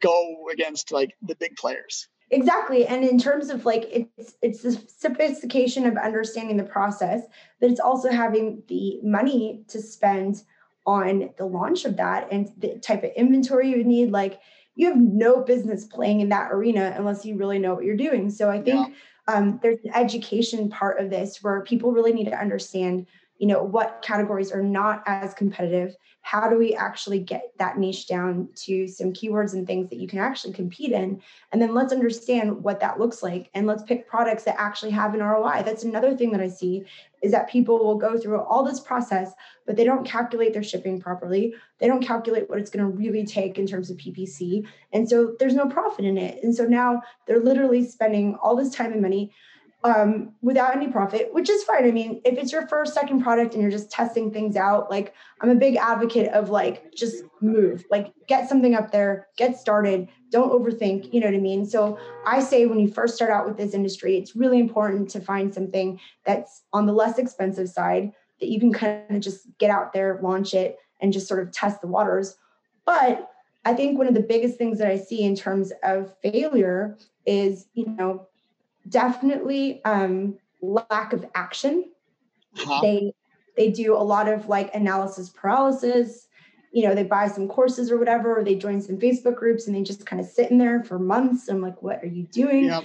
[0.00, 2.08] go against like the big players.
[2.30, 2.86] Exactly.
[2.86, 7.22] And in terms of like it's it's the sophistication of understanding the process,
[7.60, 10.42] but it's also having the money to spend
[10.86, 14.12] on the launch of that and the type of inventory you would need.
[14.12, 14.40] Like
[14.80, 18.30] you have no business playing in that arena unless you really know what you're doing.
[18.30, 19.34] So I think yeah.
[19.34, 23.04] um, there's an education part of this where people really need to understand
[23.40, 28.06] you know what categories are not as competitive how do we actually get that niche
[28.06, 31.20] down to some keywords and things that you can actually compete in?
[31.50, 35.14] And then let's understand what that looks like and let's pick products that actually have
[35.14, 36.84] an roi that's another thing that i see
[37.22, 39.32] is that people will go through all this process
[39.66, 41.54] but they don't calculate their shipping properly.
[41.78, 45.34] They don't calculate what it's going to really take in terms of ppc and so
[45.38, 46.42] there's no profit in it.
[46.42, 49.32] And so now they're literally spending all this time and money
[49.82, 51.86] um, without any profit, which is fine.
[51.86, 55.14] I mean, if it's your first, second product and you're just testing things out, like
[55.40, 60.08] I'm a big advocate of like just move, like get something up there, get started,
[60.30, 61.64] don't overthink, you know what I mean?
[61.64, 65.20] So I say when you first start out with this industry, it's really important to
[65.20, 69.70] find something that's on the less expensive side that you can kind of just get
[69.70, 72.36] out there, launch it, and just sort of test the waters.
[72.84, 73.30] But
[73.64, 77.66] I think one of the biggest things that I see in terms of failure is,
[77.74, 78.26] you know,
[78.88, 81.90] definitely um, lack of action.
[82.58, 82.80] Uh-huh.
[82.82, 83.12] They
[83.56, 86.26] they do a lot of like analysis paralysis.
[86.72, 89.74] You know, they buy some courses or whatever, or they join some Facebook groups and
[89.74, 91.48] they just kind of sit in there for months.
[91.48, 92.66] I'm like, what are you doing?
[92.66, 92.84] Yep.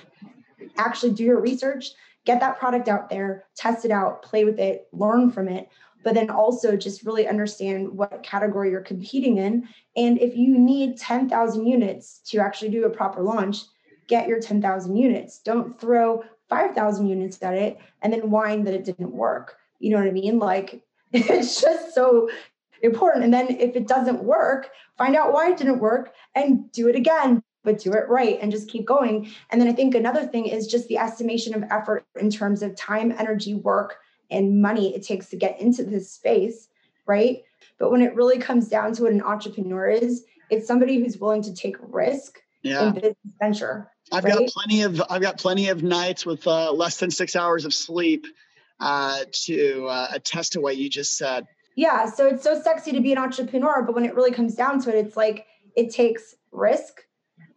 [0.78, 1.92] Actually, do your research,
[2.26, 5.70] get that product out there, test it out, play with it, learn from it
[6.06, 9.68] but then also just really understand what category you're competing in.
[9.98, 13.64] And if you need 10,000 units to actually do a proper launch,
[14.08, 15.39] get your 10,000 units.
[15.39, 19.58] Don't throw 5,000 units at it and then whine that it didn't work.
[19.80, 20.39] You know what I mean?
[20.39, 22.30] Like it's just so
[22.82, 23.24] important.
[23.24, 26.96] And then if it doesn't work, find out why it didn't work and do it
[26.96, 29.32] again, but do it right and just keep going.
[29.50, 32.76] And then I think another thing is just the estimation of effort in terms of
[32.76, 33.98] time, energy, work,
[34.30, 36.70] and money it takes to get into this space,
[37.06, 37.44] right?
[37.78, 41.41] But when it really comes down to what an entrepreneur is, it's somebody who's willing
[41.44, 42.88] to take risk yeah.
[42.88, 43.91] in business venture.
[44.12, 44.39] I've right?
[44.39, 47.74] got plenty of I've got plenty of nights with uh, less than six hours of
[47.74, 48.26] sleep
[48.80, 51.48] uh, to uh, attest to what you just said.
[51.76, 54.82] Yeah, so it's so sexy to be an entrepreneur, but when it really comes down
[54.84, 57.02] to it, it's like it takes risk,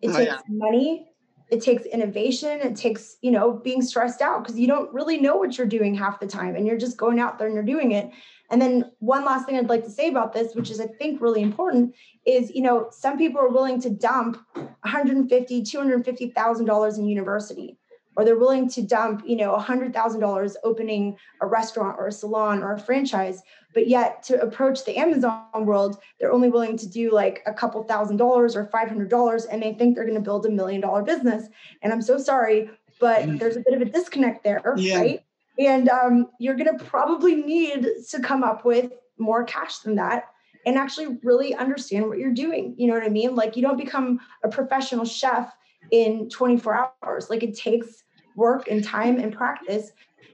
[0.03, 0.41] it oh, takes yeah.
[0.49, 1.09] money,
[1.51, 5.37] it takes innovation, it takes you know being stressed out because you don't really know
[5.37, 7.93] what you're doing half the time, and you're just going out there and you're doing
[7.93, 8.11] it.
[8.51, 11.21] And then one last thing I'd like to say about this, which is I think
[11.21, 11.95] really important,
[12.27, 17.79] is you know some people are willing to dump 150, 250,000 dollars in university,
[18.19, 22.73] or they're willing to dump you know $100,000 opening a restaurant or a salon or
[22.73, 27.43] a franchise, but yet to approach the Amazon world, they're only willing to do like
[27.47, 30.81] a couple thousand dollars or $500, and they think they're going to build a million
[30.81, 31.47] dollar business.
[31.81, 33.39] And I'm so sorry, but mm.
[33.39, 34.99] there's a bit of a disconnect there, yeah.
[34.99, 35.25] right?
[35.57, 40.25] And um, you're going to probably need to come up with more cash than that
[40.67, 42.75] and actually really understand what you're doing.
[42.77, 43.37] You know what I mean?
[43.37, 45.53] Like you don't become a professional chef
[45.93, 47.31] in 24 hours.
[47.31, 48.05] Like it takes
[48.39, 49.91] work and time and practice.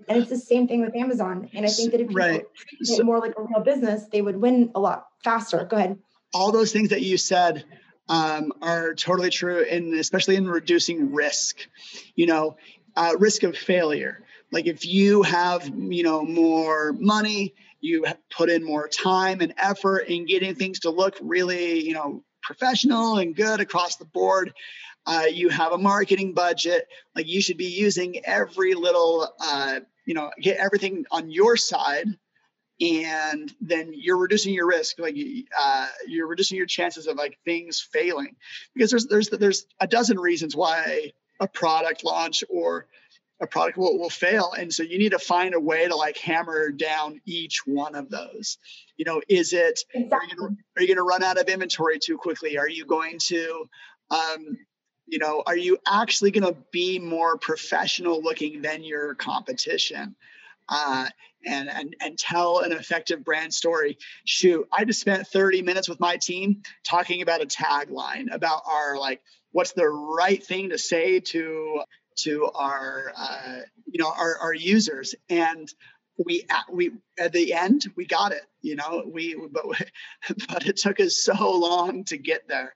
[0.07, 1.49] And it's the same thing with Amazon.
[1.55, 2.45] And I think that if people right.
[2.83, 5.65] so, more like a real business, they would win a lot faster.
[5.65, 5.99] Go ahead.
[6.35, 7.65] All those things that you said
[8.09, 11.67] um, are totally true, and especially in reducing risk.
[12.15, 12.57] You know,
[12.97, 14.23] uh, risk of failure.
[14.53, 20.01] Like if you have, you know, more money, you put in more time and effort
[20.09, 24.53] in getting things to look really, you know, professional and good across the board.
[25.07, 26.89] Uh, you have a marketing budget.
[27.15, 32.07] Like you should be using every little, uh, you know, get everything on your side
[32.81, 34.99] and then you're reducing your risk.
[34.99, 35.17] Like
[35.59, 38.37] uh, you're reducing your chances of like things failing.
[38.75, 42.87] Because there's there's there's a dozen reasons why a product launch or
[43.41, 44.53] a product will, will fail.
[44.57, 48.11] And so you need to find a way to like hammer down each one of
[48.11, 48.59] those.
[48.97, 50.37] You know is it exactly.
[50.77, 52.59] are you going to run out of inventory too quickly?
[52.59, 53.69] Are you going to
[54.11, 54.59] um,
[55.07, 60.17] you know are you actually going to be more professional looking than your competition?
[60.69, 61.07] Uh,
[61.47, 63.99] and, and and tell an effective brand story.
[64.25, 68.99] Shoot i just spent 30 minutes with my team talking about a tagline about our
[68.99, 69.21] like
[69.53, 71.83] what's the right thing to say to
[72.17, 75.15] to our uh, you know our, our users.
[75.29, 75.73] And
[76.25, 79.65] we we at the end we got it you know we but
[80.49, 82.73] but it took us so long to get there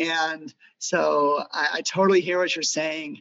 [0.00, 3.20] and so i, I totally hear what you're saying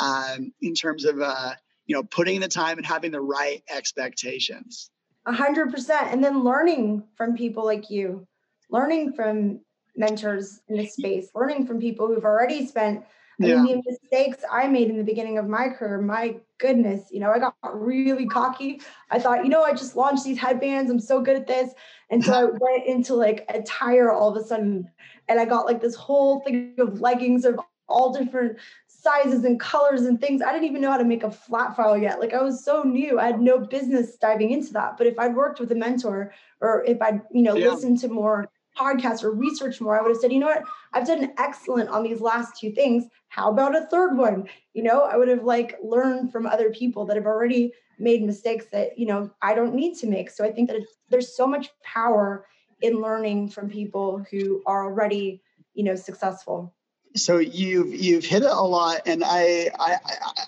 [0.00, 1.54] um, in terms of uh,
[1.86, 4.90] you know putting the time and having the right expectations
[5.26, 8.26] a hundred percent and then learning from people like you
[8.70, 9.60] learning from
[9.96, 13.04] mentors in this space learning from people who've already spent
[13.40, 13.62] I yeah.
[13.62, 17.30] mean, the mistakes I made in the beginning of my career, my goodness, you know,
[17.30, 18.80] I got really cocky.
[19.12, 20.90] I thought, you know, I just launched these headbands.
[20.90, 21.72] I'm so good at this.
[22.10, 24.90] And so I went into like attire all of a sudden.
[25.28, 30.02] And I got like this whole thing of leggings of all different sizes and colors
[30.02, 30.42] and things.
[30.42, 32.20] I didn't even know how to make a flat file yet.
[32.20, 33.18] Like I was so new.
[33.18, 34.96] I had no business diving into that.
[34.98, 37.68] But if I'd worked with a mentor or if I'd, you know, yeah.
[37.68, 41.06] listened to more podcasts or research more, I would have said, you know what, I've
[41.06, 43.04] done excellent on these last two things.
[43.28, 44.48] How about a third one?
[44.74, 48.66] You know, I would have like learned from other people that have already made mistakes
[48.72, 50.30] that, you know, I don't need to make.
[50.30, 52.46] So I think that there's so much power
[52.80, 55.42] in learning from people who are already,
[55.74, 56.74] you know, successful.
[57.16, 59.96] So you've you've hit it a lot and I, I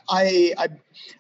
[0.09, 0.69] i i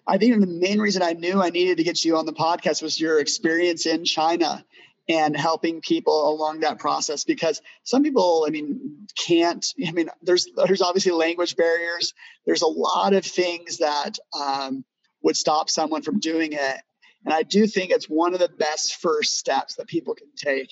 [0.07, 2.83] i think the main reason i knew i needed to get you on the podcast
[2.83, 4.64] was your experience in china
[5.09, 10.46] and helping people along that process because some people i mean can't i mean there's
[10.66, 12.14] there's obviously language barriers.
[12.46, 14.85] There's a lot of things that um,
[15.23, 16.77] would stop someone from doing it.
[17.25, 20.70] And i do think it's one of the best first steps that people can take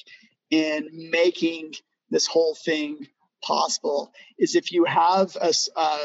[0.51, 1.75] in making
[2.11, 3.07] this whole thing
[3.43, 5.99] possible is if you have a, uh,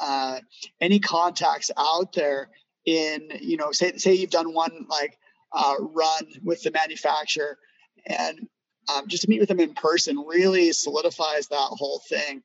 [0.00, 0.40] uh,
[0.80, 2.50] any contacts out there
[2.84, 5.16] in you know say say you've done one like
[5.52, 7.56] uh, run with the manufacturer
[8.06, 8.46] and
[8.94, 12.42] um, just to meet with them in person really solidifies that whole thing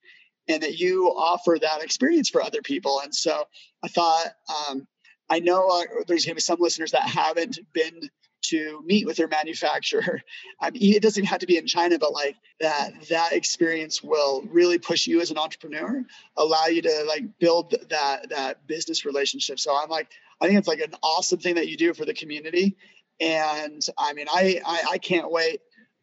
[0.47, 3.01] and that you offer that experience for other people.
[3.03, 3.43] And so
[3.83, 4.27] i thought
[4.69, 4.87] um,
[5.29, 8.09] i know uh, there's going to be some listeners that haven't been
[8.41, 10.21] to meet with their manufacturer.
[10.61, 14.43] I mean, it doesn't have to be in China, but like that that experience will
[14.49, 16.03] really push you as an entrepreneur,
[16.37, 19.59] allow you to like build that that business relationship.
[19.59, 20.09] So I'm like,
[20.41, 22.77] I think it's like an awesome thing that you do for the community.
[23.19, 25.61] And I mean, I I, I can't wait.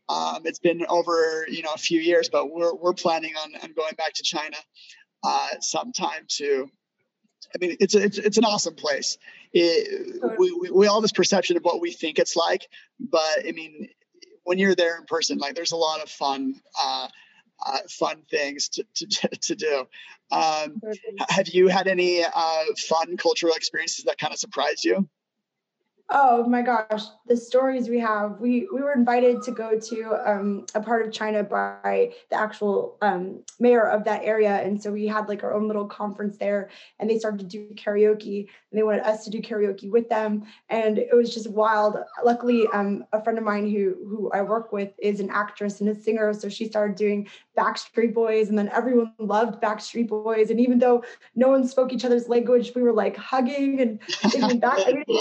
[0.08, 3.72] Um, it's been over you know a few years, but we're we're planning on, on
[3.72, 4.56] going back to China
[5.24, 6.70] uh, sometime to
[7.54, 9.18] I mean, it's it's it's an awesome place.
[9.52, 13.46] It, we, we, we all have this perception of what we think it's like, but
[13.46, 13.88] I mean,
[14.44, 17.08] when you're there in person, like there's a lot of fun, uh,
[17.64, 19.86] uh, fun things to to, to do.
[20.30, 20.80] Um,
[21.28, 25.08] have you had any uh, fun cultural experiences that kind of surprised you?
[26.08, 28.38] Oh my gosh, the stories we have.
[28.38, 32.96] We we were invited to go to um, a part of China by the actual
[33.02, 36.70] um, mayor of that area, and so we had like our own little conference there.
[37.00, 40.44] And they started to do karaoke, and they wanted us to do karaoke with them,
[40.68, 41.96] and it was just wild.
[42.24, 45.90] Luckily, um, a friend of mine who who I work with is an actress and
[45.90, 47.26] a singer, so she started doing
[47.58, 50.50] Backstreet Boys, and then everyone loved Backstreet Boys.
[50.50, 51.02] And even though
[51.34, 53.98] no one spoke each other's language, we were like hugging and
[54.30, 54.78] singing back.
[54.86, 55.18] I mean,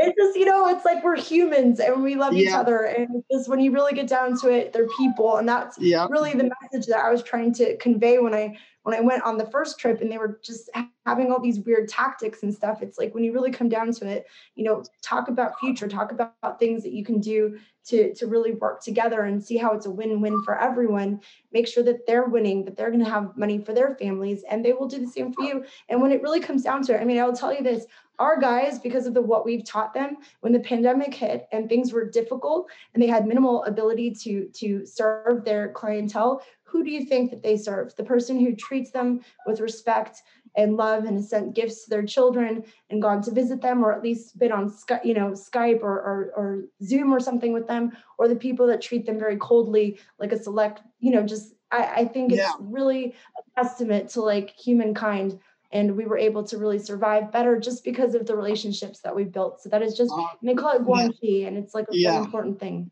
[0.00, 2.48] it's just you know it's like we're humans and we love yeah.
[2.48, 2.84] each other.
[2.84, 5.36] And just when you really get down to it they're people.
[5.36, 6.06] And that's yeah.
[6.10, 9.38] really the message that i was trying to convey when i when i went on
[9.38, 10.70] the first trip and they were just
[11.06, 12.82] having all these weird tactics and stuff.
[12.82, 16.12] It's like when you really come down to it you know talk about future talk
[16.12, 19.86] about things that you can do to to really work together and see how it's
[19.86, 21.20] a win-win for everyone.
[21.52, 24.64] Make sure that they're winning that they're going to have money for their families and
[24.64, 25.64] they will do the same for you.
[25.88, 27.86] And when it really comes down to it i mean i'll tell you this
[28.20, 31.92] our guys because of the what we've taught them when the pandemic hit and things
[31.92, 37.04] were difficult and they had minimal ability to to serve their clientele who do you
[37.04, 40.22] think that they serve the person who treats them with respect
[40.56, 43.92] and love and has sent gifts to their children and gone to visit them or
[43.92, 47.66] at least been on Skype, you know Skype or, or, or Zoom or something with
[47.66, 51.54] them or the people that treat them very coldly like a select you know just
[51.70, 52.52] I, I think it's yeah.
[52.60, 55.38] really a testament to like humankind
[55.72, 59.32] and we were able to really survive better just because of the relationships that we've
[59.32, 59.62] built.
[59.62, 61.48] So that is just uh, they call it guanxi, yeah.
[61.48, 62.10] and it's like a yeah.
[62.10, 62.90] really important thing.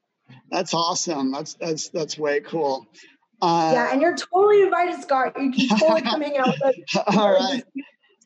[0.51, 1.33] That's awesome.
[1.33, 2.87] That's that's that's way cool.
[3.41, 5.41] Uh, yeah, and you're totally invited, Scott.
[5.41, 7.05] You can totally come hang out with us.
[7.17, 7.63] All right.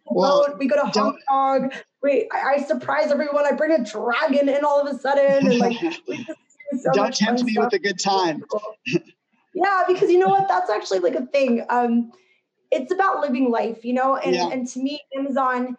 [0.06, 1.72] Well, we go to Hong Kong.
[2.02, 3.46] We I, I, surprise everyone.
[3.46, 5.76] I bring a dragon in all of a sudden, and like
[6.80, 7.66] so don't tempt me stuff.
[7.66, 8.42] with a good time.
[9.54, 10.48] yeah, because you know what?
[10.48, 11.64] That's actually like a thing.
[11.68, 12.12] Um,
[12.72, 14.48] it's about living life, you know, and, yeah.
[14.48, 15.76] and to me, Amazon.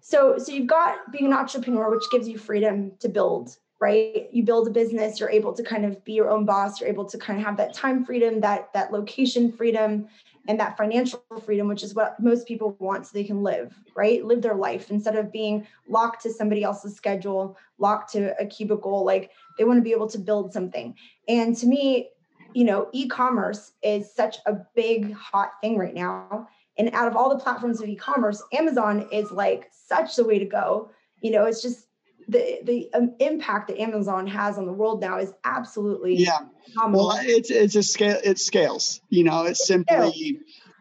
[0.00, 4.28] So, so you've got being an entrepreneur, which gives you freedom to build, right?
[4.32, 7.04] You build a business, you're able to kind of be your own boss, you're able
[7.04, 10.08] to kind of have that time freedom, that that location freedom,
[10.48, 14.24] and that financial freedom, which is what most people want so they can live, right?
[14.24, 19.04] Live their life instead of being locked to somebody else's schedule, locked to a cubicle.
[19.04, 20.96] Like they want to be able to build something.
[21.28, 22.08] And to me,
[22.54, 26.48] you know, e-commerce is such a big hot thing right now.
[26.78, 30.44] And out of all the platforms of e-commerce, Amazon is like such the way to
[30.44, 30.90] go.
[31.20, 31.86] You know, it's just
[32.28, 36.38] the the um, impact that Amazon has on the world now is absolutely yeah.
[36.72, 37.08] Phenomenal.
[37.08, 38.18] Well, it's it's a scale.
[38.22, 39.00] It scales.
[39.08, 40.40] You know, it's simply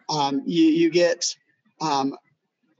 [0.09, 1.35] um, you you get
[1.81, 2.15] um,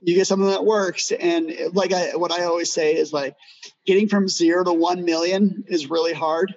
[0.00, 3.36] you get something that works, and like I what I always say is like
[3.86, 6.54] getting from zero to one million is really hard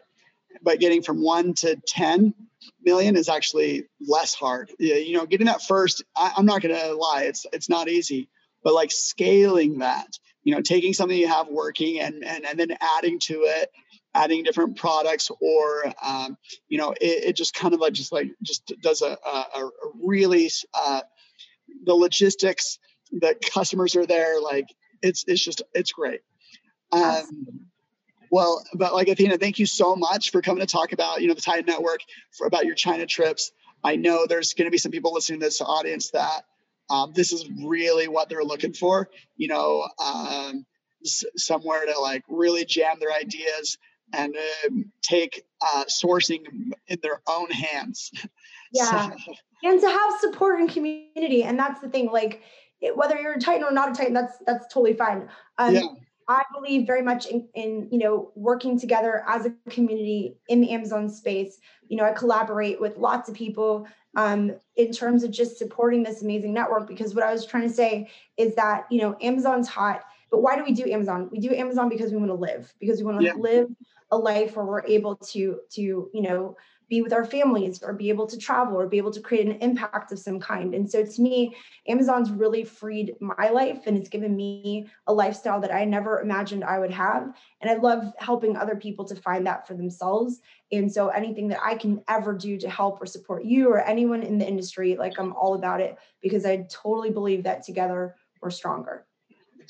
[0.64, 2.34] but getting from one to 10
[2.84, 4.72] million is actually less hard.
[4.80, 8.30] You know, getting that first, I, I'm not going to lie, it's it's not easy,
[8.64, 10.08] but like scaling that,
[10.44, 13.70] you know, taking something you have working and and and then adding to it,
[14.16, 16.38] adding different products, or um,
[16.70, 19.70] you know, it, it, just kind of like just like just does a a, a
[20.02, 21.02] really uh,
[21.86, 22.80] the logistics,
[23.12, 24.68] the customers are there, like
[25.02, 26.22] it's it's just it's great.
[26.92, 27.68] Um,
[28.34, 31.36] well, but like Athena, thank you so much for coming to talk about, you know,
[31.36, 32.00] the Titan Network
[32.32, 33.52] for about your China trips.
[33.84, 36.42] I know there's going to be some people listening to this audience that
[36.90, 39.08] um, this is really what they're looking for,
[39.38, 40.66] you know, um,
[41.06, 43.78] s- somewhere to like really jam their ideas
[44.14, 46.40] and um, take uh, sourcing
[46.88, 48.12] in their own hands.
[48.76, 49.12] Yeah.
[49.12, 49.16] so.
[49.62, 51.44] And to have support and community.
[51.44, 52.42] And that's the thing, like,
[52.96, 55.30] whether you're a Titan or not a Titan, that's that's totally fine.
[55.60, 55.82] Um, yeah.
[56.28, 60.72] I believe very much in, in, you know working together as a community in the
[60.72, 61.60] Amazon space.
[61.88, 66.22] You know, I collaborate with lots of people um, in terms of just supporting this
[66.22, 66.88] amazing network.
[66.88, 70.56] Because what I was trying to say is that you know Amazon's hot, but why
[70.56, 71.30] do we do Amazon?
[71.32, 73.34] We do Amazon because we want to live, because we want to yeah.
[73.36, 73.70] live
[74.12, 75.82] a life where we're able to to
[76.14, 76.56] you know
[76.90, 79.58] be with our families or be able to travel or be able to create an
[79.62, 80.74] impact of some kind.
[80.74, 81.56] And so to me,
[81.88, 86.64] Amazon's really freed my life and it's given me a lifestyle that I never imagined
[86.64, 87.34] I would have.
[87.62, 90.40] And I love helping other people to find that for themselves.
[90.72, 94.24] And so anything that I can ever do to help or support you or anyone
[94.24, 98.50] in the industry, like I'm all about it because I totally believe that together we're
[98.50, 99.06] stronger.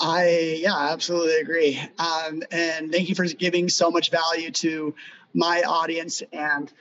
[0.02, 1.80] I yeah, absolutely agree.
[2.00, 4.96] Um, and thank you for giving so much value to
[5.34, 6.72] my audience and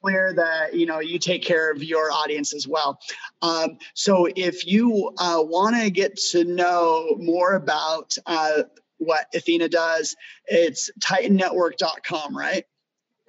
[0.00, 2.98] clear that you know you take care of your audience as well.
[3.42, 8.62] Um, so if you uh, want to get to know more about uh,
[8.98, 12.64] what Athena does, it's titannetwork.com, right?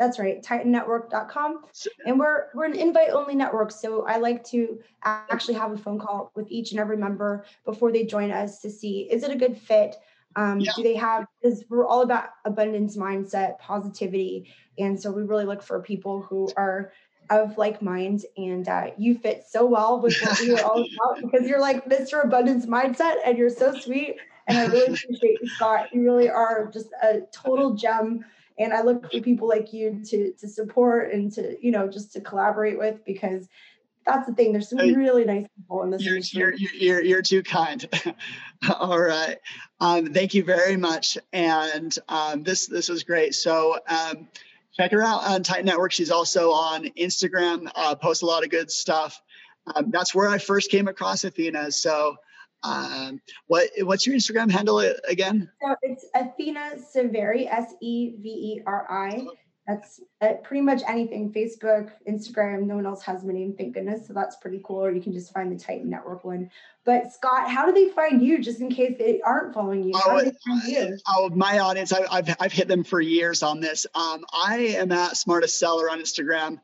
[0.01, 1.65] That's right, titannetwork.com.
[2.07, 5.99] And we're we're an invite only network, so I like to actually have a phone
[5.99, 9.35] call with each and every member before they join us to see is it a
[9.35, 9.97] good fit?
[10.35, 10.71] Um, yeah.
[10.75, 14.53] Do they have, because we're all about abundance mindset, positivity.
[14.79, 16.91] And so we really look for people who are
[17.31, 18.25] of like minds.
[18.37, 21.85] And uh, you fit so well with what we were all about because you're like
[21.85, 22.23] Mr.
[22.23, 24.17] Abundance Mindset and you're so sweet.
[24.47, 25.93] And I really appreciate you, Scott.
[25.93, 28.25] You really are just a total gem.
[28.59, 32.11] And I look for people like you to to support and to, you know, just
[32.13, 33.47] to collaborate with because
[34.05, 34.51] that's the thing.
[34.51, 37.87] There's some really nice people in this you're, You're, you're, you're too kind.
[38.79, 39.37] All right.
[39.79, 41.17] Um, thank you very much.
[41.33, 43.35] And um, this this was great.
[43.35, 44.27] So um,
[44.75, 45.91] check her out on Titan Network.
[45.91, 47.69] She's also on Instagram.
[47.75, 49.21] Uh, posts a lot of good stuff.
[49.75, 51.71] Um, that's where I first came across Athena.
[51.71, 52.15] So
[52.63, 55.49] um, what what's your Instagram handle again?
[55.61, 59.25] So it's Athena Severi, S E V E R I
[59.71, 61.31] that's uh, pretty much anything.
[61.31, 64.83] Facebook instagram no one else has my name thank goodness so that's pretty cool.
[64.83, 66.49] Or you can just find the titan network one.
[66.83, 69.93] But scott how do they find you just in case they aren't following you?
[69.95, 70.97] How oh, do they find you?
[71.07, 73.85] oh my audience I, have I've hit them for years on this.
[73.95, 76.59] Um, i am at smartest seller on instagram.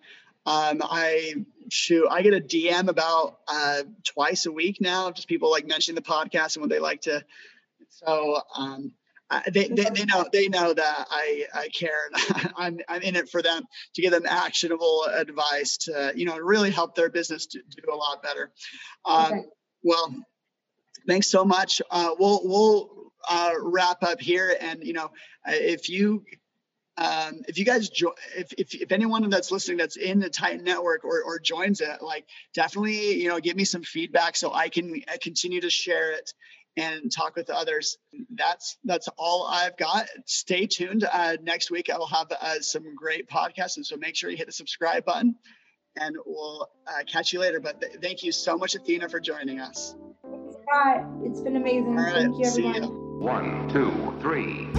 [0.46, 1.34] Um, i
[1.70, 5.96] shoot i get a dm about uh, twice a week now just people like mentioning
[5.96, 7.24] the podcast and what they like to
[7.90, 8.94] so um,
[9.52, 13.30] they, they, they, know they know that I, I care and I'm, I'm in it
[13.30, 13.64] for them
[13.96, 17.96] to give them actionable advice to you know really help their business to, do a
[17.96, 18.52] lot better.
[19.06, 19.42] Um, okay.
[19.84, 20.16] Well,
[21.08, 21.82] thanks so much.
[21.92, 25.12] Uh, we'll we'll uh, wrap up here and you know
[25.46, 26.24] if you
[26.98, 30.64] um, if you guys join, if, if, if anyone that's listening that's in the Titan
[30.64, 32.26] network or, or joins it, like
[32.56, 36.34] definitely, you know, give me some feedback so I can continue to share it
[36.78, 37.98] and talk with others.
[38.36, 40.08] That's that's all I've got.
[40.26, 41.04] Stay tuned.
[41.12, 44.38] Uh, next week I will have uh, some great podcasts, and so make sure you
[44.38, 45.36] hit the subscribe button,
[46.00, 47.60] and we'll uh, catch you later.
[47.60, 49.96] But th- thank you so much, Athena, for joining us.
[50.64, 51.98] Scott, it's been amazing.
[51.98, 53.20] All right, thank you, everyone.
[53.20, 54.70] One, two, three.